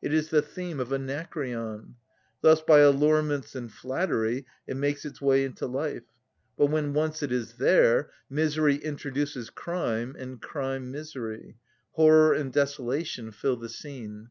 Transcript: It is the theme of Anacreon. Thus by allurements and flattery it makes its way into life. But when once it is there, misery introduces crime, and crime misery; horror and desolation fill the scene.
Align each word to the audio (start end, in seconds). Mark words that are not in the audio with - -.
It 0.00 0.14
is 0.14 0.30
the 0.30 0.40
theme 0.40 0.80
of 0.80 0.94
Anacreon. 0.94 1.96
Thus 2.40 2.62
by 2.62 2.78
allurements 2.78 3.54
and 3.54 3.70
flattery 3.70 4.46
it 4.66 4.78
makes 4.78 5.04
its 5.04 5.20
way 5.20 5.44
into 5.44 5.66
life. 5.66 6.04
But 6.56 6.68
when 6.70 6.94
once 6.94 7.22
it 7.22 7.30
is 7.30 7.58
there, 7.58 8.10
misery 8.30 8.76
introduces 8.76 9.50
crime, 9.50 10.16
and 10.18 10.40
crime 10.40 10.90
misery; 10.90 11.58
horror 11.90 12.32
and 12.32 12.50
desolation 12.50 13.30
fill 13.30 13.58
the 13.58 13.68
scene. 13.68 14.30